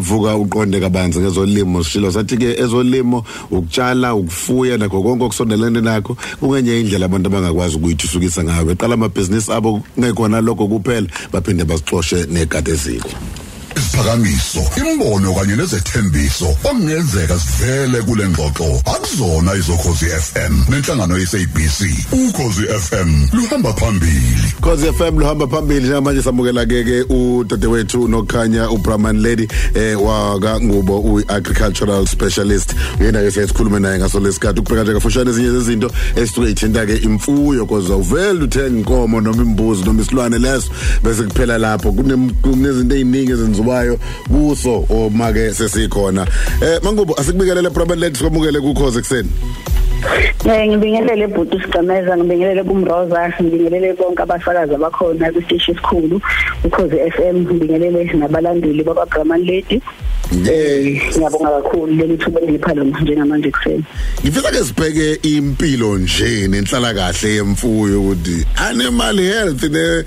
vuka 0.00 0.36
uqonde 0.36 0.80
kabanzi 0.80 1.20
ngezolimo 1.20 1.84
sishilo 1.84 2.12
sathi 2.12 2.36
ke 2.36 2.60
ezolimo 2.60 3.24
ukutshala 3.50 4.14
ukufuya 4.14 4.76
nakho 4.76 5.02
konke 5.02 5.24
okusondelene 5.24 5.80
nakho 5.80 6.16
kungenye 6.40 6.80
indlela 6.80 7.06
abantu 7.06 7.28
abangakwazi 7.28 7.76
ukuyithuthukisa 7.76 8.44
ngayo. 8.44 8.70
Eqala 8.70 8.94
amabhizinisi 8.94 9.52
abo 9.52 9.82
ngekhona 9.98 10.40
lokho 10.40 10.66
kuphela 10.68 11.08
baphinde 11.32 11.64
bazixoshe 11.64 12.26
nekade 12.30 12.70
eziko. 12.70 13.10
Isiphakamiso 13.90 14.60
imbono 14.76 15.34
kanye 15.34 15.56
nezethembiso 15.56 16.48
okungenzeka 16.48 17.38
sivele 17.38 18.02
kule 18.02 18.28
ngxoxo. 18.28 18.82
Akuzona 18.84 19.54
izokhozi 19.54 20.06
FM 20.06 20.54
nenhlangano 20.68 21.18
yeSABC 21.18 21.80
ukhozi 22.12 22.66
FM 22.66 23.28
luhamba 23.32 23.72
phambili. 23.72 24.54
Khosi 24.60 24.92
FM 24.92 25.18
luhamba 25.18 25.46
phambili 25.46 25.80
njengamanje 25.80 26.22
samukela 26.22 26.66
ke 26.66 26.84
ke 26.84 27.02
udadewethu 27.14 28.08
nokhanya 28.08 28.70
uBrahman 28.70 29.22
Lady 29.22 29.48
eh 29.74 30.02
waka 30.02 30.60
ngubo 30.60 31.00
uagricultural 31.00 32.06
specialist. 32.06 32.74
Yena 33.00 33.22
ke 33.22 33.46
sikhuluma 33.46 33.80
naye 33.80 33.98
ngaso 33.98 34.20
lesikhathi 34.20 34.60
ukubheka 34.60 34.82
nje 34.82 34.92
kafushane 34.92 35.30
ezinye 35.30 35.50
zezinto 35.50 35.90
esisuke 36.16 36.50
ithinta 36.50 36.86
ke 36.86 36.96
imfuyo 36.96 37.66
koza 37.66 37.96
uvela 37.96 38.44
uthenga 38.44 38.78
inkomo 38.78 39.20
noma 39.20 39.42
imbuzi 39.42 39.84
noma 39.84 40.02
isilwane 40.02 40.38
leso 40.38 40.70
bese 41.02 41.22
kuphela 41.22 41.58
lapho. 41.58 41.92
Kunezinto 41.92 42.94
eziningi 42.94 43.32
ezenziwayo 43.80 43.98
kuso 44.28 44.84
oma 44.90 45.32
ke 45.32 45.52
sesikhona. 45.52 46.26
Eh 46.62 46.80
mangubo 46.82 47.14
asikubikelele 47.14 47.70
Brahman 47.70 47.98
Lady 47.98 48.16
sikwamukele 48.16 48.60
kukhoze 48.60 48.98
ekseni 48.98 49.30
Eh 50.44 50.66
ngibingelele 50.68 51.24
ebhuti 51.24 51.60
Sigcemeza 51.60 52.16
ngibingelele 52.16 52.64
kumroza 52.64 53.32
ngibingelele 53.42 53.92
bonke 53.94 54.22
abasakazi 54.22 54.74
abakhona 54.74 55.32
kwisiteshi 55.32 55.72
esikhulu 55.72 56.20
ukhoze 56.64 57.10
FM 57.10 57.36
ngibingelele 57.44 58.04
nabalandeli 58.14 58.82
baba 58.84 59.06
Brahman 59.06 59.44
Lady 59.44 59.82
Eh 60.30 61.10
ngiyabonga 61.10 61.50
kakhulu 61.50 61.94
leli 61.94 62.16
thuba 62.16 62.40
engipha 62.40 62.74
lona 62.74 63.00
njengamanje 63.00 63.50
kuseni 63.50 63.84
Ngifisa 64.22 64.50
ke 64.50 64.64
sibheke 64.64 65.18
impilo 65.22 65.98
nje 65.98 66.48
nenhlala 66.48 66.94
kahle 66.94 67.34
yemfuyo 67.34 68.00
ukuthi 68.02 68.46
animal 68.56 69.18
health 69.18 69.62
ne 69.62 70.04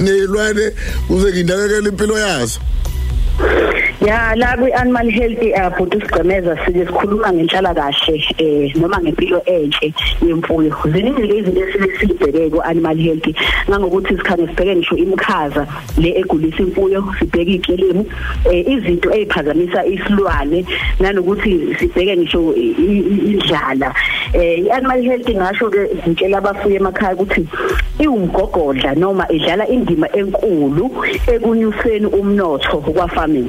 nelwane 0.00 0.70
kuze 1.06 1.32
ngindakekele 1.32 1.88
impilo 1.88 2.18
yazo 2.18 2.60
Ya 4.04 4.34
la 4.36 4.54
kwi 4.56 4.70
animal 4.72 5.10
health 5.10 5.40
abhuti 5.56 6.00
sigcemeza 6.00 6.58
sike 6.66 6.86
sikhuluma 6.86 7.32
ngenhlala 7.32 7.74
kahle 7.74 8.20
eh 8.38 8.76
noma 8.76 9.00
ngempilo 9.00 9.40
enhle 9.46 9.94
yemfuyo. 10.20 10.76
Ziningi 10.92 11.38
izinto 11.38 11.60
esike 11.64 11.98
sibheke 11.98 12.50
ku 12.50 12.60
animal 12.62 12.98
health 12.98 13.28
ngangokuthi 13.68 14.16
sikhanye 14.18 14.46
sibheke 14.48 14.76
ngisho 14.76 14.96
imkhaza 14.96 15.66
le 15.96 16.20
egulisa 16.20 16.62
imfuyo 16.62 17.00
sibheke 17.18 17.54
ikelemu 17.54 18.04
eh 18.44 18.68
izinto 18.68 19.08
eziphazamisa 19.08 19.86
isilwane 19.86 20.66
nanokuthi 21.00 21.74
sibheke 21.78 22.16
ngisho 22.16 22.54
indlala. 22.54 23.94
Eh 24.34 24.68
i-animal 24.68 25.02
health 25.02 25.28
ngasho 25.30 25.70
ke 25.70 25.80
ngitshela 26.08 26.38
abafuyi 26.38 26.76
emakhaya 26.76 27.14
ukuthi 27.14 27.48
iwumgogodla 28.04 28.94
noma 28.94 29.24
idlala 29.36 29.68
indima 29.68 30.08
enkulu 30.20 30.84
ekunyuseni 31.32 32.06
umnotho 32.06 32.78
kwa 32.80 33.08
farming 33.08 33.48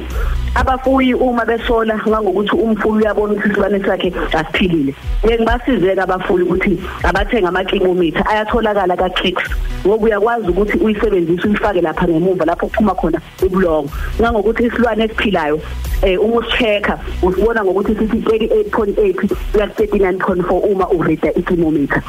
abafuyi 0.55 1.13
uma 1.13 1.45
besola 1.45 1.99
ngangokuthi 2.07 2.55
umfuyi 2.55 3.03
uyabona 3.03 3.33
ukuthi 3.33 3.49
isilwane 3.49 3.79
sakhe 3.85 4.13
asiphilile. 4.33 4.93
Ngeke 5.25 5.43
basizeke 5.45 6.01
abafuyi 6.01 6.43
ukuthi 6.43 6.79
abathenga 7.03 7.49
ama 7.49 7.63
kilometer 7.63 8.23
ayatholakala 8.29 8.95
ka 8.95 9.09
clicks 9.09 9.49
ngoba 9.85 10.05
uyakwazi 10.05 10.47
ukuthi 10.47 10.77
uyisebenzise 10.77 11.47
uyifake 11.47 11.81
lapha 11.81 12.07
ngemuva 12.07 12.45
lapho 12.45 12.67
kuphuma 12.67 12.95
khona 12.95 13.21
ubulongo 13.45 13.89
ngangokuthi 14.21 14.63
isilwane 14.63 15.03
esiphilayo 15.03 15.59
eh 16.01 16.21
uma 16.21 16.35
usichecka 16.35 16.99
usibona 17.21 17.63
ngokuthi 17.63 17.95
sithi 17.95 18.17
38.8 18.17 19.35
kuya 19.51 19.65
39.4 19.65 20.71
uma 20.71 20.89
ureda 20.89 21.33
i-thermometer 21.35 22.01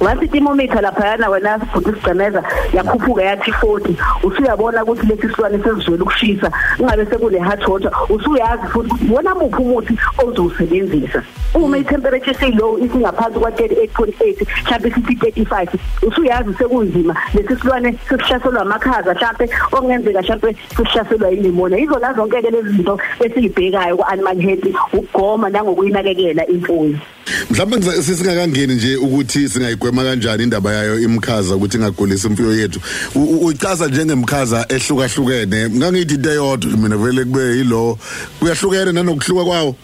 wathi 0.00 0.24
i-thermometer 0.24 0.82
lapha 0.82 1.06
yana 1.06 1.28
wena 1.30 1.58
futhi 1.58 1.92
sigcemeza 1.92 2.42
yakhuphuka 2.72 3.22
yathi 3.22 3.50
40 3.50 3.94
usuyabona 4.22 4.84
ukuthi 4.84 5.06
lesi 5.06 5.28
silwane 5.28 5.58
sesizwela 5.58 6.02
ukushisa 6.02 6.52
ingabe 6.78 7.06
sekune 7.06 7.38
hot 7.38 7.68
water. 7.68 7.90
Usuyazi 8.08 8.66
futhi 8.72 8.90
ukuthi 8.90 9.12
wona 9.12 9.34
muphi 9.34 9.62
umuthi 9.62 9.98
ozowusebenzisa? 10.18 11.22
Uma 11.54 11.78
i-temperature 11.78 12.34
seyilow 12.34 12.78
isingaphansi 12.78 13.38
kwa 13.38 13.50
38.8 13.50 14.46
mhlawumbe 14.64 14.90
sithi 14.90 15.14
35 15.14 15.68
usuyazi 16.02 16.54
sekunzima. 16.54 17.16
Lesi 17.34 17.56
silwane 17.56 17.98
sesihlaselwa 18.08 18.62
amakhaza 18.62 19.14
mhlawumbe 19.14 19.50
okungenzeka 19.72 20.22
mhlawumbe 20.22 20.56
sesihlaselwa 20.76 21.30
ilimona 21.30 21.78
izona 21.78 22.12
zonke 22.12 22.42
ke 22.42 22.50
lezi 22.50 22.68
zinto 22.68 23.00
esizibhekayo 23.20 23.96
ku-animal 23.96 24.40
health 24.40 24.66
ukugoma 24.92 25.50
nangokuyinakekela 25.50 26.46
imfuyo. 26.46 26.98
Mhlawumbe 27.50 28.02
sisingakangeni 28.02 28.74
nje 28.74 28.96
ukuthi 28.96 29.48
singayigwema 29.48 30.04
kanjani 30.04 30.42
indaba 30.42 30.72
yayo 30.72 31.00
imkhaza 31.00 31.56
ukuthi 31.56 31.76
ingagulisi 31.76 32.26
imfuyo 32.26 32.58
yethu. 32.60 32.80
Uyichaza 33.14 33.86
njengemkhaza 33.86 34.66
ehlukahlukene. 34.68 35.70
Ngangithi 35.70 36.14
into 36.14 36.30
eyodwa 36.30 36.70
mina 36.76 36.96
vele 36.96 37.24
kube 37.24 37.56
yilo. 37.56 37.98
Kuyahlukene 38.40 38.92
nanokuhluka 38.92 39.44
kwawo. 39.44 39.76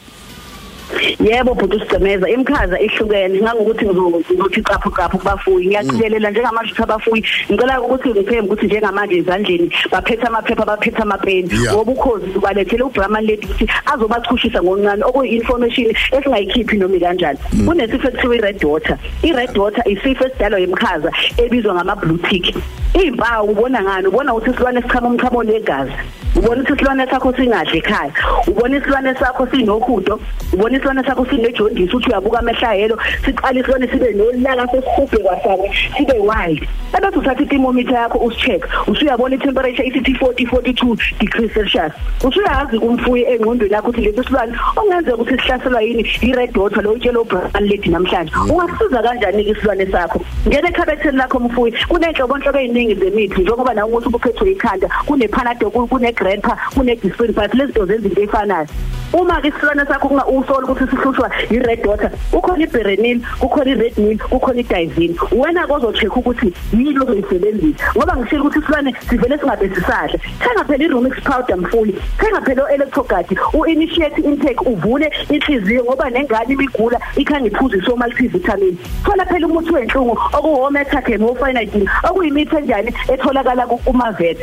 Yebo 1.21 1.55
bhuti 1.55 1.79
sigcemeza 1.81 2.29
imkhaza 2.29 2.81
ihlukene 2.81 3.41
ngangokuthi 3.41 3.85
ngizothi 3.85 4.63
caphu 4.63 4.91
caphu 4.91 5.19
kubafuyi. 5.19 5.67
Ngiyaqikelela 5.67 6.31
njengamashutha 6.31 6.85
abafuyi. 6.85 7.25
Ngicela 7.51 7.81
ukuthi 7.83 8.09
ngithembe 8.11 8.47
ukuthi 8.47 8.67
njengamanje 8.67 9.17
ezandleni 9.17 9.71
baphethe 9.91 10.27
amaphepha 10.27 10.65
baphethe 10.65 11.03
amapeni. 11.03 11.51
Ngoba 11.73 11.93
ukhozi 11.93 12.27
ubalethele 12.37 12.83
uBrahman 12.83 13.27
lady 13.27 13.47
ukuthi 13.47 13.67
azobachushisa 13.93 14.63
ngoncane 14.63 15.03
okuyi-information 15.05 15.95
esingayikhiphi 16.13 16.77
noma 16.77 16.99
kanjani 16.99 17.39
kunesifo 17.67 18.09
ekuthiwa 18.09 18.37
i-red 18.37 18.65
water. 18.65 18.99
I-red 19.23 19.57
water 19.59 19.83
isifo 19.87 20.25
esidalwa 20.27 20.61
yimkhaza 20.61 21.11
ebizwa 21.39 21.75
ngama-blue 21.75 22.19
tick. 22.29 22.55
Iy'mpawu 22.95 23.51
ubona 23.51 23.83
ngani? 23.83 24.07
Ubona 24.07 24.35
ukuthi 24.35 24.51
isilwane 24.51 24.81
esichama 24.81 25.09
umchamo 25.09 25.43
negazi. 25.43 25.93
Ubona 26.37 26.63
ukuthi 26.63 26.73
isilwane 26.73 27.07
sakho 27.11 27.33
singadli 27.37 27.79
ekhaya. 27.79 28.13
Ubona 28.47 28.77
isilwane 28.77 29.15
sakho 29.15 29.47
sinohudo 29.47 30.21
ubona 30.53 30.77
isilwane 30.77 31.05
sakho 31.05 31.27
sinejondisi 31.27 31.97
uthi 31.97 32.09
uyabuka 32.11 32.39
amehla 32.39 32.75
yelo 32.75 32.99
siqala 33.25 33.61
isilwane 33.61 33.89
sibe 33.89 34.13
nolaka 34.13 34.73
sesihubhe 34.73 35.19
kwasakwe 35.19 35.71
sibe 35.97 36.13
wild. 36.19 36.69
Ebese 36.97 37.19
uthatha 37.19 37.43
i-thermometer 37.43 37.95
yakho 37.95 38.19
usicheck. 38.19 38.69
Usuyabona 38.87 39.35
i-temperature 39.35 39.87
isithi 39.89 40.13
40 40.13 40.47
42 40.47 41.19
degrees 41.21 41.53
celsius. 41.53 41.93
Usuyazi 42.25 42.79
kumfuyi 42.79 43.25
engqondweni 43.25 43.73
yakho 43.73 43.89
ukuthi 43.91 44.07
lesi 44.07 44.25
silwane 44.25 44.53
ongenzeka 44.77 45.17
ukuthi 45.17 45.37
sihlaselwa 45.43 45.83
yini? 45.83 46.03
I-red 46.23 46.57
water 46.57 46.83
lo 46.83 46.93
utshela 46.93 47.21
uBrahman 47.21 47.67
lady 47.69 47.89
namhlanje. 47.89 48.33
Ungasiza 48.51 49.03
kanjani 49.03 49.43
isilwane 49.43 49.87
sakho? 49.87 50.21
Ngene 50.49 50.69
ekhabetheni 50.69 51.17
lakho 51.17 51.39
mfuyi. 51.41 51.73
Kunenhlobonhlobo 51.89 52.61
eziningi 52.83 52.95
zemithi 52.95 53.43
njengoba 53.43 53.75
nawe 53.75 53.91
ukuthi 53.91 54.09
ubuphethwe 54.09 54.51
ikhanda 54.53 54.89
kune 55.07 55.29
panadol 55.29 55.71
kune 55.71 56.13
grandpa 56.13 56.59
kune 56.75 56.97
disprin 56.97 57.33
but 57.33 57.55
lezi 57.55 57.73
zinto 57.73 57.87
zenza 57.87 58.09
into 58.09 58.23
efanayo 58.23 58.67
uma 59.13 59.41
ke 59.41 59.49
isilwane 59.49 59.87
sakho 59.87 60.09
kunga 60.09 60.27
usola 60.27 60.67
ukuthi 60.67 60.87
sihlushwa 60.91 61.31
i-red 61.51 61.87
water 61.87 62.11
ukhona 62.33 62.65
i-berenil 62.65 63.21
kukhona 63.41 63.71
i-red 63.71 63.99
meal 63.99 64.19
kukhona 64.19 64.61
i-divine. 64.61 65.17
Wena 65.33 65.67
kozocheck 65.67 66.17
ukuthi 66.17 66.53
yini 66.73 66.99
ozoyisebenzisa 66.99 67.93
ngoba 67.97 68.17
ngishilo 68.17 68.45
ukuthi 68.45 68.59
isilwane 68.59 68.95
sivele 69.09 69.39
singabe 69.39 69.69
sisadle 69.69 70.21
thenga 70.39 70.65
phela 70.65 70.85
i-rumix 70.85 71.21
powder 71.23 71.57
mfuyi 71.57 71.95
thenga 72.19 72.41
phela 72.41 72.65
o-electrogard 72.65 73.39
u-initiate 73.53 74.23
intake 74.23 74.61
uvule 74.67 75.13
inhliziyo 75.29 75.85
ngoba 75.85 76.11
nengane 76.11 76.53
imigula 76.53 77.01
ikhange 77.17 77.49
iphuze 77.49 77.83
so-multivitamin 77.83 78.77
thola 79.05 79.27
phela 79.27 79.47
umuthi 79.47 79.73
wenhlungu 79.73 80.19
okuwomethagen 80.33 81.23
wofinidin 81.23 81.89
okuyimithi 82.09 82.57
enjani 82.57 82.95
etholakala 83.09 83.67
kumavet 83.67 84.39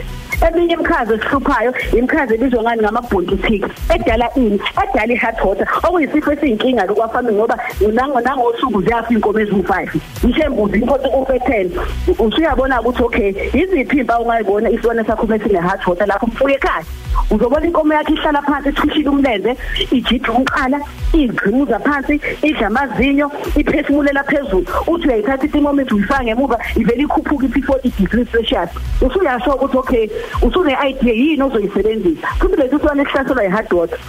eminye 0.47 0.74
imikhazo 0.74 1.13
esihluphayo 1.16 1.74
imikhazo 1.97 2.34
ebizwa 2.34 2.63
ngani 2.63 2.81
ngama-bonkitic 2.81 3.66
edala 3.96 4.28
ini 4.35 4.59
edala 4.84 5.14
i-heart 5.14 5.44
water 5.44 5.67
okuyisifo 5.84 6.32
esiyinkinga 6.32 6.85
lokwafami 6.85 7.34
ngoba 7.34 7.58
nango 7.94 8.20
nangosuku 8.22 8.82
ziyafa 8.82 9.14
iy'nkomo 9.14 9.40
eziwu-five. 9.40 9.91
Ngisho 10.26 10.44
embuzi 10.44 10.78
inkosi 10.78 11.08
ufe-ten 11.20 11.72
usuyabona 12.20 12.82
ukuthi 12.82 13.03
okay 13.03 13.34
yiziphi 13.53 13.97
iy'mpawu 13.97 14.23
ungayibona 14.23 14.70
isilwane 14.70 15.03
sakho 15.03 15.28
mesine-heart 15.28 15.88
water 15.88 16.08
lapho 16.08 16.28
mfuye 16.28 16.56
ekhaya? 16.56 16.85
Uzobona 17.32 17.66
inkomo 17.66 17.94
yakhe 17.94 18.14
ihlala 18.14 18.41
phansi 18.41 18.70
ithushile 18.70 19.09
umlenze 19.09 19.56
ijida 19.91 20.32
umqala 20.32 20.79
igqimuza 21.14 21.79
phansi 21.79 22.22
idla 22.41 22.67
amazinyo 22.67 23.32
iphefumulela 23.56 24.23
phezulu. 24.23 24.66
Uthi 24.88 25.08
uyayithatha 25.08 25.46
itimometer 25.46 25.94
uyifaka 25.94 26.23
ngemuva 26.23 26.58
ivele 26.76 27.03
ikhuphuka 27.03 27.46
ithi 27.46 27.61
40 27.61 28.00
degrees 28.00 28.32
celsius. 28.32 28.70
Usuyasho 29.02 29.52
ukuthi 29.52 29.78
okay 29.78 30.09
usune 30.41 30.78
idea 30.90 31.14
yini 31.14 31.44
ozoyisebenzisa? 31.44 32.28
Futhi 32.40 32.56
lesi 32.56 32.78
silwane 32.79 33.06
sihlaselwa 33.06 33.46
i-hard 33.46 33.73
water 33.73 34.00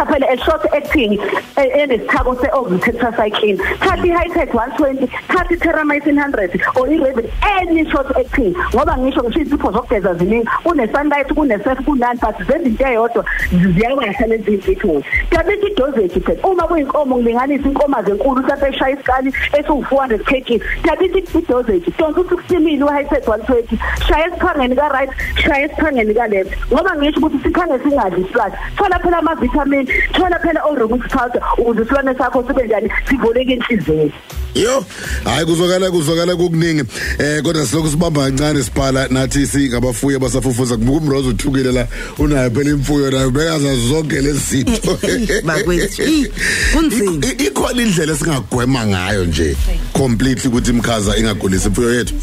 thatha 0.00 0.12
phela 0.12 0.32
a 0.32 0.36
short 0.44 0.64
acting 0.72 1.12
e- 1.12 1.70
enesithako 1.80 2.34
se-oxytetracycline 2.40 3.58
thatha 3.78 4.06
i-hytet 4.06 4.50
120 4.54 5.06
thatha 5.28 5.54
i-teramycin 5.54 6.16
100 6.16 6.60
or 6.76 6.88
i-revit 6.88 7.30
any 7.42 7.84
short 7.90 8.10
acting. 8.16 8.54
Ngoba 8.74 8.96
ngisho 8.98 9.22
ngisho 9.22 9.40
izipho 9.40 9.72
zokugeza 9.72 10.14
ziningi 10.14 10.48
kune-sunlight 10.62 11.32
kune-sef 11.34 11.78
kunani 11.84 12.20
but 12.20 12.36
zezinto 12.46 12.86
eyodwa 12.86 13.24
ziyakwahlala 13.74 14.26
lezi 14.26 14.56
zinto 14.56 15.02
tabithi 15.30 15.66
idosage 15.66 16.20
phela 16.20 16.48
uma 16.48 16.62
kuyinkomo 16.62 17.16
ngilinganisa 17.16 17.68
inkomazi 17.68 18.10
enkulu 18.10 18.42
mhlawumbe 18.42 18.68
eshaya 18.68 18.94
isikali 18.94 19.34
esu-400 19.58 20.18
kg 20.18 20.62
tabithi 20.82 21.38
idosage 21.38 21.92
donsa 21.98 22.20
ukuthi 22.20 22.34
kusimile 22.36 22.84
u-hytet 22.84 23.26
120 23.28 23.78
shaya 24.08 24.26
esiphangeni 24.26 24.76
ka-right 24.76 25.10
shaya 25.36 25.64
esiphangeni 25.64 26.14
ka-left. 26.14 26.52
Ngoba 26.72 26.96
ngisho 26.96 27.18
ukuthi 27.20 27.38
siphange 27.42 27.78
singadli 27.82 28.20
isiplashi 28.22 28.56
thola 28.76 28.98
phela 28.98 29.18
ama-vitamin 29.18 29.89
thola 30.12 30.38
phela 30.38 30.60
o-robux 30.64 31.08
powder 31.08 31.42
ukuze 31.58 31.82
isilwane 31.82 32.18
sakho 32.18 32.44
sibe 32.48 32.66
njani 32.66 32.90
sivoleke 33.08 33.52
inhliziyo 33.52 34.10
yo 34.54 34.84
hayi 35.24 35.46
kuzwakala 35.46 35.90
kuzwakala 35.90 36.36
kukuningi 36.36 36.82
eh 37.18 37.42
kodwa 37.42 37.66
silokhu 37.66 37.90
sibamba 37.90 38.20
kancane 38.24 38.62
sibhala 38.62 39.08
nathi 39.08 39.46
singabafuyi 39.46 40.16
abasafufuza 40.16 40.76
kubuka 40.76 40.98
umrozo 41.04 41.28
uthukile 41.28 41.72
la 41.72 41.86
unayo 42.18 42.50
phela 42.50 42.70
imfuyo 42.70 43.10
nayo 43.10 43.30
bekaza 43.30 43.76
zonke 43.76 44.20
lezi 44.20 44.38
zinto. 44.38 44.98
Bakwethu, 45.44 46.02
i- 46.02 46.30
kunzima. 46.74 47.12
I- 47.12 47.42
i- 47.42 47.46
ikhona 47.46 47.82
indlela 47.82 48.16
singagwema 48.16 48.86
ngayo 48.86 49.24
nje 49.24 49.56
completely 49.92 50.48
ukuthi 50.48 50.70
imkhaza 50.70 51.16
ingagulisi 51.16 51.68
imfuyo 51.68 51.94
yethu. 51.94 52.14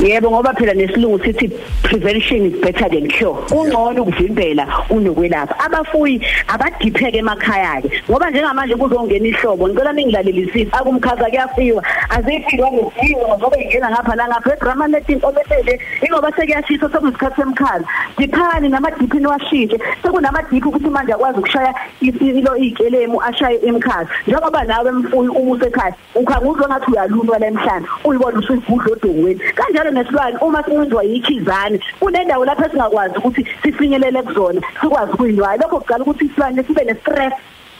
Yebo 0.00 0.30
ngoba 0.30 0.54
phela 0.54 0.74
nesilungu 0.74 1.18
sithi 1.24 1.48
prevention 1.82 2.46
is 2.46 2.60
better 2.60 2.88
than 2.88 3.08
cure. 3.08 3.36
Ungcono 3.50 4.02
ukuvimbela 4.02 4.66
unokwelapha. 4.90 5.58
Abafuyi 5.58 6.20
abadipheke 6.48 7.18
emakhaya 7.18 7.82
ke 7.82 8.02
ngoba 8.10 8.30
njengamanje 8.30 8.74
kuzongena 8.76 9.28
ihlobo. 9.28 9.68
Ngicela 9.68 9.92
ningilalelisise 9.92 10.68
akumkhaza 10.72 11.24
kuyafiwa. 11.24 11.82
Azifilwa 12.10 12.72
ngezinto 12.72 13.38
ngoba 13.38 13.56
ingena 13.58 13.90
ngapha 13.90 14.16
la 14.16 14.28
ngapha 14.28 14.52
edrama 14.54 14.88
letin 14.88 15.20
obetele 15.22 15.80
ingoba 16.02 16.32
sekuyashisa 16.32 16.90
sokuyisikhathi 16.90 17.36
semkhaza 17.36 17.84
diphani 18.18 18.68
namadiphi 18.68 19.26
washintshe 19.26 19.78
sekunamadiphi 20.02 20.68
ukuthi 20.68 20.90
manje 20.90 21.12
akwazi 21.12 21.38
ukushaya 21.38 21.74
ilo 22.00 22.56
ikelemu 22.56 23.22
ashaye 23.22 23.56
imkhaza 23.56 24.10
njengoba 24.26 24.64
nawe 24.64 24.88
emfuyi 24.88 25.28
uma 25.28 25.52
usekhaya 25.52 25.94
ukhanguzwa 26.14 26.68
ngathi 26.68 26.90
uyalunwa 26.90 27.38
la 27.38 27.46
emhlanje 27.46 27.88
uyibona 28.04 28.38
usuyigudla 28.38 28.92
odongweni. 28.92 29.40
Kanjalo 29.64 29.90
nesilwane 29.90 30.36
uma 30.40 30.62
sinqindwa 30.64 31.04
yikhizane 31.04 31.80
kunendawo 32.00 32.44
lapho 32.44 32.64
esingakwazi 32.66 33.14
ukuthi 33.18 33.46
sifinyelele 33.62 34.22
kuzona 34.22 34.60
sikwazi 34.80 35.12
ukuyinwaya 35.12 35.56
lokho 35.56 35.78
kuqala 35.80 36.04
ukuthi 36.04 36.24
isilwane 36.24 36.64
sibe 36.64 36.84
ne-stress. 36.84 37.32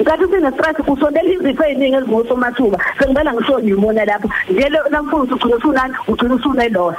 Ngathi 0.03 0.25
sine-stress 0.31 0.77
kusondela 0.87 1.33
izifo 1.33 1.65
eziningi 1.65 1.97
ezingosomathuba. 1.97 2.79
Sengibala 2.99 3.33
ngisho 3.35 3.59
pneumonia 3.61 4.05
lapho. 4.05 4.29
Nje 4.51 4.69
namfuna 4.91 5.23
ukuthi 5.23 5.35
ugcina 5.35 5.57
usunani 5.57 5.95
ugcina 6.09 6.35
usuneloss 6.35 6.97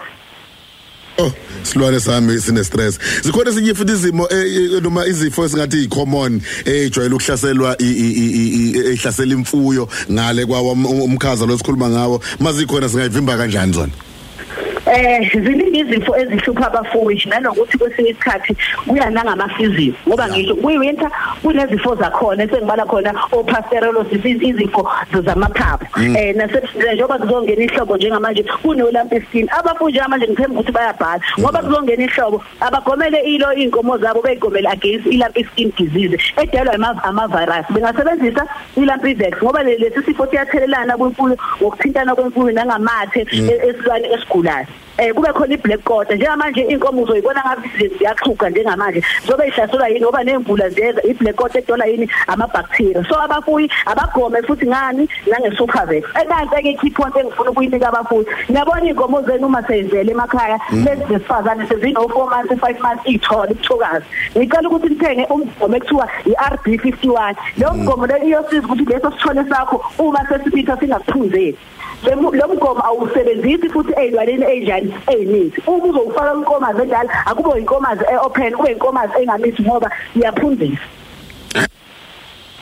Oh 1.20 1.32
silwane 1.64 2.00
sami 2.00 2.40
sine 2.40 2.64
stress 2.64 3.00
zikhona 3.22 3.50
ezinye 3.50 3.74
futhi 3.74 3.92
izimo 3.94 4.28
eh, 4.32 4.74
eh, 4.74 4.82
noma 4.82 5.06
izifo 5.06 5.46
esingathi 5.46 5.88
common 5.88 6.42
ejwayele 6.66 7.16
ukuhlaselwa 7.16 7.76
i- 7.80 7.86
i- 7.86 8.14
i- 8.14 8.72
i- 8.72 8.78
ehlasela 8.94 9.34
imfuyo 9.34 9.88
ngale 10.12 10.46
kwawo 10.46 10.72
um- 10.72 10.86
umkhaza 11.02 11.46
lo 11.46 11.58
sikhuluma 11.58 11.90
ngawo. 11.90 12.22
Mazikhona 12.40 12.90
singayivimba 12.90 13.38
kanjani 13.38 13.74
zona? 13.74 13.92
Eh 14.94 15.32
ziningi 15.44 15.80
izifo 15.80 16.16
ezihlupha 16.18 16.68
abafuyi 16.68 17.24
nanokuthi 17.30 17.78
kwesinye 17.78 18.10
isikhathi 18.10 18.56
kuya 18.88 19.10
nangamafizio 19.10 19.94
ngoba 20.08 20.28
ngisho 20.30 20.56
kuyiwinter 20.56 21.10
kunezifo 21.42 21.96
zakhona 21.96 22.44
esengibala 22.44 22.86
khona 22.86 23.14
opasteurolosis 23.32 24.26
izifo 24.26 24.90
zamaphaphu. 25.26 25.86
Eh 26.18 26.36
njengoba 26.36 27.18
kuzongena 27.18 27.64
ihlobo 27.64 27.98
njengamanje 27.98 28.44
kunolamp 28.62 29.14
skin 29.30 29.50
abafuyi 29.60 29.92
njengamanje 29.94 30.28
ngithemba 30.28 30.60
ukuthi 30.60 30.72
bayabhala 30.72 31.22
ngoba 31.40 31.60
kuzongena 31.62 32.04
ihlobo 32.04 32.44
abagomele 32.60 33.20
ilo 33.22 33.54
inkomo 33.54 33.98
zabo 33.98 34.22
beyigomele 34.22 34.68
against 34.70 35.06
ilamp 35.08 35.38
skin 35.52 35.72
disease 35.78 36.34
edalwa 36.38 36.74
ama 36.74 37.04
ama 37.04 37.28
virus 37.28 37.66
bengasebenzisa 37.74 38.46
ilamp 38.78 39.04
vex 39.04 39.34
ngoba 39.44 39.64
le- 39.64 39.78
lesi 39.78 40.04
sifo 40.06 40.28
siyathelelana 40.28 40.98
kwimfuyo 40.98 41.38
ngokuthintana 41.62 42.16
kwemfuyo 42.16 42.52
nangamathe 42.52 43.22
e- 43.32 43.62
esilwane 43.70 44.08
esigulayo. 44.14 44.68
Eh 44.98 45.12
kube 45.14 45.28
khona 45.34 45.54
iblack 45.54 45.84
quarter 45.84 46.16
njengamanje 46.18 46.62
inkomo 46.62 47.02
uzoyibona 47.02 47.42
ngathi 47.46 47.70
zi- 47.78 47.98
ziyaxhuga 47.98 48.50
njengamanje. 48.50 49.02
Zobe 49.28 49.48
ihlaselwa 49.48 49.88
yini? 49.90 50.02
Ngoba 50.02 50.24
nemvula 50.24 50.70
ziyeza 50.70 51.02
iblack 51.04 51.36
quarter 51.36 51.62
edola 51.64 51.86
yini? 51.86 52.10
Ama 52.28 52.48
bacteria 52.48 53.04
so 53.04 53.16
abafuyi 53.22 53.70
abagome 53.86 54.42
futhi 54.42 54.68
ngani? 54.68 55.10
Nange 55.28 55.56
supervex 55.58 56.04
enansi 56.22 56.62
ke 56.64 56.78
key 56.82 56.90
point 56.90 57.16
engifuna 57.16 57.50
ukuyinika 57.52 57.88
abafuyi. 57.90 58.26
Ngiyabona 58.52 58.86
inkomo 58.90 59.22
zenu 59.22 59.48
uma 59.48 59.64
seyizele 59.68 60.12
emakhaya? 60.12 60.60
Lezi 60.72 61.04
zesifazane 61.10 61.68
sezino 61.68 62.02
4 62.02 62.30
months 62.30 62.54
5 62.62 62.80
months 62.82 63.04
ithola 63.06 63.52
ithokazi 63.52 64.06
ngicela 64.38 64.70
ukuthi 64.70 64.90
nithenge 64.90 65.26
umgomo 65.30 65.76
ekuthiwa 65.76 66.08
iRB 66.26 66.66
51 66.68 67.36
lo 67.58 67.74
mgomo 67.74 68.08
lo 68.08 68.18
iyosiza 68.18 68.66
ukuthi 68.68 68.86
leso 68.86 69.12
sithole 69.12 69.44
sakho 69.50 69.84
uma 69.98 70.20
sesipitha 70.30 70.78
singakuphunzeli 70.78 71.58
Lemu- 72.04 72.36
lo 72.36 72.48
mgomo 72.48 72.82
awusebenzisi 72.86 73.70
futhi 73.70 73.94
eyilwaneni 73.98 74.46
enjani 74.46 74.94
eyiningi 75.08 75.62
uma 75.68 75.86
uzowufaka 75.86 76.34
inkomazi 76.36 76.82
endala 76.82 77.10
akube 77.26 77.60
inkomazi 77.60 78.04
eopen 78.14 78.54
kube 78.56 78.72
inkomazi 78.72 79.14
engamithi 79.22 79.64
ngoba 79.64 79.90
iyaphunzisa 80.16 80.82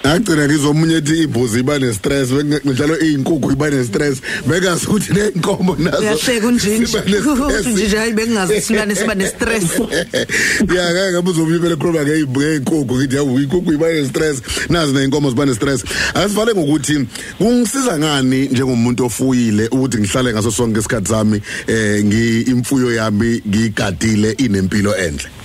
Ngagcina 0.06 0.48
ngizomunye 0.48 0.95
ethi 0.95 1.24
ibhuzi 1.24 1.59
iba 1.59 1.80
ne 1.80 1.94
stress 1.94 2.30
njalo 2.65 3.00
izinkukhu 3.00 3.51
iba 3.51 3.69
ne 3.69 3.83
stress 3.83 4.21
bekazi 4.48 4.86
ukuthi 4.86 5.13
nenkomo 5.13 5.75
nazo 5.75 5.98
Uyahleka 6.00 6.48
unjinji. 6.48 6.86
ziba 6.86 7.01
ne 7.06 7.19
stress. 7.21 7.65
Unjinji 7.68 7.95
hayi 7.95 8.13
bengingazi 8.13 8.53
isilwane 8.57 8.95
siba 8.95 9.15
ne-stress. 9.15 9.63
ya 10.75 10.94
ngeke 10.94 11.12
ngabe 11.12 11.30
uzomyibele 11.30 11.75
khuluma 11.75 12.03
ngeinkukhu 12.03 12.95
ngithi 12.95 13.15
yawu 13.15 13.39
inkukhu 13.39 13.74
iba 13.74 13.94
ne 13.94 14.07
stress 14.07 14.42
nazi 14.69 14.94
neinkomo 14.94 15.30
ziba 15.30 15.45
ne 15.45 15.53
stress 15.56 15.83
asivale 16.13 16.53
ngokuthi 16.53 17.06
kungisiza 17.38 18.00
ngani 18.00 18.48
njengomuntu 18.48 19.06
ofuyile 19.06 19.68
ukuthi 19.68 19.98
ngihlale 19.98 20.33
ngaso 20.33 20.51
sonke 20.51 20.80
isikhathi 20.80 21.09
sami 21.09 21.42
eh 21.68 22.06
ngi 22.06 22.42
imfuyo 22.42 22.95
yami 22.95 23.42
ngigadile 23.48 24.31
inempilo 24.31 24.98
enhle 24.98 25.40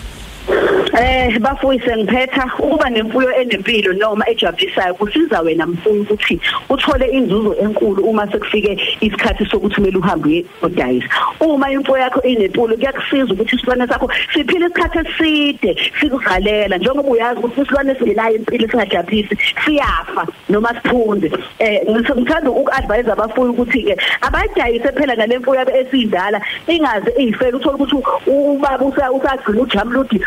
Eh 0.97 1.39
bafuyise 1.41 1.97
ngiphetha 1.97 2.51
ukuba 2.59 2.91
nemfuyo 2.91 3.31
enempilo 3.37 3.93
noma 3.93 4.31
ejabulisayo 4.31 4.95
kusiza 4.95 5.41
wena 5.41 5.67
mfuyi 5.67 6.01
ukuthi 6.01 6.41
uthole 6.71 7.07
inzuzo 7.07 7.55
enkulu 7.61 8.05
uma 8.05 8.33
sekufike 8.33 8.97
isikhathi 9.01 9.47
sokuthi 9.47 9.75
kumele 9.75 9.99
uhambe 9.99 10.47
uyodayisa. 10.63 11.09
Uma 11.41 11.71
imfuyo 11.71 11.99
yakho 11.99 12.23
inempilo 12.23 12.77
kuyakusiza 12.77 13.33
ukuthi 13.33 13.57
isilwane 13.57 13.87
sakho 13.87 14.11
siphile 14.33 14.67
isikhathi 14.67 14.99
eside 14.99 15.93
sikuzalela 16.01 16.79
njengoba 16.79 17.11
uyazi 17.11 17.39
ukuthi 17.41 17.61
isilwane 17.61 17.93
esingenayo 17.93 18.37
impilo 18.37 18.69
singajabulisi 18.69 19.37
siyafa 19.65 20.27
noma 20.49 20.75
siphunze. 20.75 21.31
Eh 21.59 21.81
ngithanda 21.91 22.51
uku-advise 22.51 23.13
abafuyi 23.13 23.51
ukuthi 23.51 23.83
ke 23.83 23.97
abadayise 24.21 24.93
phela 24.93 25.15
nale 25.15 25.39
mfuyo 25.39 25.59
yabe 25.59 25.79
esindala 25.79 26.41
ingaze 26.67 27.13
izifela 27.19 27.57
uthola 27.57 27.77
ukuthi 27.77 27.97
ubaba 28.27 28.85
usagcina 28.87 29.63
ujamludi 29.63 30.21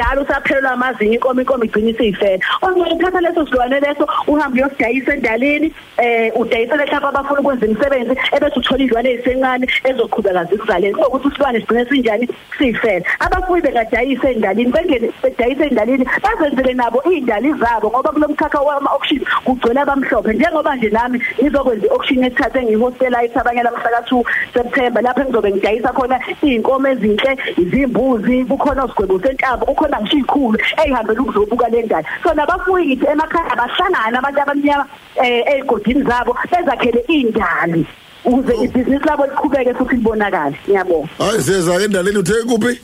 osemdala 0.00 0.22
usaphelelwa 0.22 0.70
amazinyo 0.70 1.14
inkomo 1.14 1.40
inkomo 1.40 1.64
igcina 1.64 1.90
isifela 1.90 2.44
ongcono 2.62 2.94
uthatha 2.94 3.20
leso 3.20 3.46
silwane 3.46 3.80
leso 3.80 4.08
uhambe 4.26 4.62
uyosidayisa 4.62 5.14
endaleni 5.14 5.72
eh 5.98 6.32
udayisele 6.36 6.84
lapha 6.86 7.08
abafuna 7.08 7.40
ukwenza 7.40 7.66
imisebenzi 7.66 8.16
ebese 8.32 8.56
uthola 8.56 8.82
izilwane 8.84 9.10
ezisencane 9.10 9.66
ezoqhubeka 9.84 10.44
zikuzalele 10.44 10.94
ukuthi 11.04 11.28
isilwane 11.28 11.60
sigcine 11.60 11.84
sinjani? 11.84 12.28
Sifela 12.58 13.04
abafuyi 13.20 13.62
bengadayisa 13.62 14.30
endalini 14.30 14.72
bengene 14.72 15.12
bedayisa 15.22 15.66
endalini 15.66 16.04
bazenzele 16.22 16.74
nabo 16.74 17.02
indali 17.02 17.52
zabo 17.60 17.90
ngoba 17.90 18.12
kulomkhakha 18.12 18.60
wama 18.60 18.90
auction 18.90 19.20
kugcwele 19.44 19.80
abamhlophe. 19.80 20.32
Njengoba 20.32 20.76
nje 20.76 20.90
nami 20.90 21.20
ngizokwenza 21.42 21.86
i-auction 21.86 22.24
esithathe 22.24 22.62
ngihostelize 22.62 23.36
abanye 23.40 23.62
lamhla 23.62 23.90
ka2 23.90 24.24
September 24.54 25.02
lapho 25.02 25.20
ngizobe 25.24 25.50
ngidayisa 25.52 25.92
khona 25.92 26.20
izinkomo 26.42 26.88
ezinhle 26.88 27.32
izimbuzi 27.56 28.44
kukhona 28.44 28.84
usigwebo 28.84 29.20
sentambo 29.20 29.66
kukhona 29.66 29.89
ngisho 29.98 30.16
izikhulu 30.16 30.58
ezihambela 30.78 31.20
ukuzobuka 31.22 31.68
le 31.68 31.82
ndalo 31.82 32.06
so 32.22 32.34
nabafuyi 32.34 32.86
ngithi 32.86 33.06
emakhaya 33.12 33.56
bahlangana 33.60 34.18
abantu 34.18 34.40
abamnyama 34.40 34.86
eh 35.24 35.42
ezigodini 35.52 36.02
zabo 36.02 36.32
bezakhele 36.50 37.00
indali 37.08 37.86
ukuze 38.24 38.54
ibhizinisi 38.64 39.06
labo 39.06 39.26
liqhubeke 39.26 39.74
futhi 39.74 39.96
libonakale. 39.96 40.56
Ngiyabonga. 40.68 41.08
Hayi 41.18 41.42
seza 41.42 41.74
endaleni 41.84 42.18
uthe 42.18 42.34
kuphi 42.48 42.80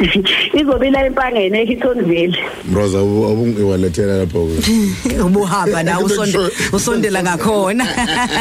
izobe 0.60 0.90
la 0.94 1.06
empangeni 1.06 1.58
eHittonville 1.58 2.38
Mroza 2.70 3.02
ubungiwalethela 3.02 4.16
lapho 4.18 4.48
ubuhamba 5.26 5.82
nawe 5.82 6.04
usonde 6.04 6.38
usondela 6.72 7.22
ngakhona. 7.22 7.86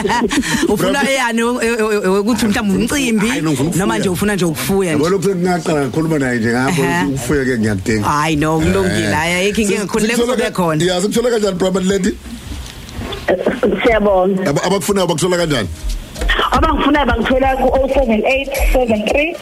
Ufuna 0.73 1.03
yani 1.09 1.43
ukuthi 1.43 2.45
mhlawumbe 2.45 2.75
umcimbi? 2.75 3.27
Hayi, 3.27 3.41
no, 3.41 3.51
ngifuna 3.51 3.75
noma 3.77 3.95
ukufuya. 3.95 3.99
nje 3.99 4.09
ufuna 4.09 4.35
nje 4.35 4.45
ukufuya 4.45 4.93
nje. 4.95 5.03
Yabo 5.03 5.09
lokho 5.09 5.29
ngingaqala 5.35 5.81
ngakhuluma 5.81 6.19
naye 6.19 6.39
nje 6.39 6.49
ngapho 6.49 6.83
Aha. 6.83 7.07
ufuye 7.13 7.45
ke 7.45 7.57
ngiyakudinga. 7.57 8.07
Hayi 8.07 8.35
no 8.35 8.59
kulungile 8.59 9.13
hayi 9.13 9.33
ayikho 9.33 9.61
inkinga 9.61 9.85
khona 9.85 10.07
lekube 10.07 10.51
khona. 10.51 10.83
Ya 10.85 11.01
sikuthola 11.01 11.29
kanjani 11.29 11.57
Brahman 11.57 11.87
lady 11.87 12.11
siyabonga. 13.83 14.49
Aba- 14.49 14.63
abakufunayo 14.63 15.07
bakuthola 15.07 15.37
kanjani? 15.37 15.69
Abangifunayo 16.51 17.05
bangithola 17.05 17.55
ku 17.57 17.67
078 17.67 18.47
73 18.73 19.35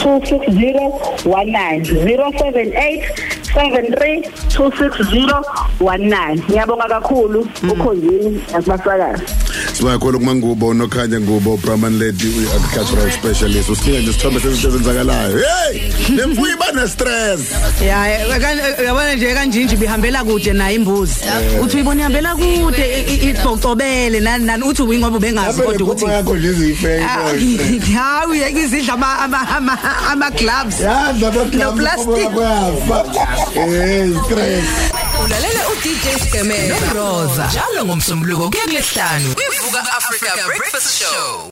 26019 0.00 1.80
078 2.04 3.02
73 3.54 4.22
26019 4.48 6.38
ngiyabonga 6.50 6.88
kakhulu 6.88 7.48
ukhonzini 7.72 8.42
nasibasakazi 8.52 9.24
sibakhona 9.80 10.18
kumangubo 10.18 10.74
nokhanya 10.74 11.20
ngubo 11.20 11.56
Brahman 11.56 11.98
lady 11.98 12.26
uyi 12.28 12.46
agricultural 12.56 13.10
specialist. 13.12 13.68
Usinika 13.68 14.00
nje 14.00 14.10
isithombe 14.10 14.40
sezinto 14.40 14.68
ezenzakalayo. 14.68 15.38
Hey! 15.38 15.80
Nemfuyo 16.16 16.52
iba 16.54 16.72
ne 16.72 16.88
stress 16.88 17.40
ya 17.86 18.06
yabona 18.84 19.14
nje 19.14 19.34
kanjinje 19.34 19.76
bihambela 19.76 20.24
kude 20.24 20.52
naye 20.52 20.74
imbuzi. 20.76 21.14
Uthi 21.62 21.76
uyibona 21.76 22.00
ihambela 22.00 22.34
kude 22.36 23.06
icocobele 23.30 24.20
nani 24.20 24.44
nani 24.44 24.62
uthi 24.64 24.82
uyingoba 24.82 25.16
ubengazi 25.16 25.62
kodwa 25.62 25.86
ukuthi 25.86 26.04
yakho 26.04 26.36
nje 26.36 26.48
izife 26.48 26.98
hawu 27.96 28.34
yeke 28.34 28.60
izidla 28.62 28.92
ama 28.94 29.18
ama 29.18 29.48
ama 29.48 29.78
ama 30.10 30.30
gloves. 30.30 30.80
Yazi 30.80 31.20
No 31.20 31.28
abakho 31.28 31.72
plastic. 31.76 32.30
kwafa 32.30 33.04
eh 33.60 34.10
stress. 34.24 34.99
Ulalela 35.30 35.68
uDJ 35.68 36.06
Skemeza 36.28 36.92
Roza 36.94 37.46
njalo 37.46 37.84
ngomsombuluko 37.84 38.50
kuya 38.50 38.64
kulesihlanu 38.64 39.34
kwivuka 39.34 39.80
Africa 39.96 40.46
Breakfast 40.46 40.98
Show. 40.98 41.48